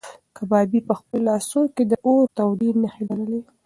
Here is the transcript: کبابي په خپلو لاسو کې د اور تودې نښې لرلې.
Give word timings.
کبابي 0.37 0.79
په 0.87 0.93
خپلو 0.99 1.19
لاسو 1.29 1.61
کې 1.75 1.83
د 1.91 1.93
اور 2.07 2.23
تودې 2.37 2.69
نښې 2.81 3.03
لرلې. 3.09 3.41